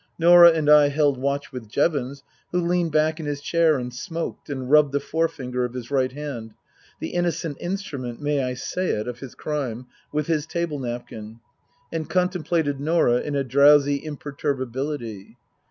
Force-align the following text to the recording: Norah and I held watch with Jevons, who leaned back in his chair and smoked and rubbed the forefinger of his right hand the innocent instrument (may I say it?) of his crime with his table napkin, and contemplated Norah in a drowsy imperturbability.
Norah 0.17 0.49
and 0.49 0.67
I 0.67 0.87
held 0.87 1.19
watch 1.19 1.51
with 1.51 1.69
Jevons, 1.69 2.23
who 2.51 2.59
leaned 2.65 2.91
back 2.91 3.19
in 3.19 3.27
his 3.27 3.39
chair 3.39 3.77
and 3.77 3.93
smoked 3.93 4.49
and 4.49 4.67
rubbed 4.71 4.93
the 4.93 4.99
forefinger 4.99 5.63
of 5.63 5.75
his 5.75 5.91
right 5.91 6.11
hand 6.11 6.55
the 6.99 7.09
innocent 7.09 7.57
instrument 7.59 8.19
(may 8.19 8.43
I 8.43 8.55
say 8.55 8.87
it?) 8.93 9.07
of 9.07 9.19
his 9.19 9.35
crime 9.35 9.85
with 10.11 10.25
his 10.25 10.47
table 10.47 10.79
napkin, 10.79 11.39
and 11.93 12.09
contemplated 12.09 12.79
Norah 12.79 13.21
in 13.21 13.35
a 13.35 13.43
drowsy 13.43 14.03
imperturbability. 14.03 15.37